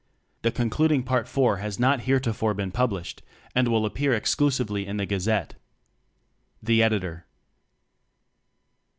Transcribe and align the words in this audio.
The 0.41 0.49
concluding 0.49 1.03
PartIV 1.03 1.59
has 1.59 1.77
not 1.79 1.99
heretofore 2.09 2.55
been 2.55 2.71
published 2.71 3.21
and 3.53 3.67
will 3.67 3.85
appear 3.85 4.13
exclusively 4.15 4.87
in 4.87 4.97
The 4.97 5.05
Gazette. 5.05 5.53
Editor. 6.67 7.27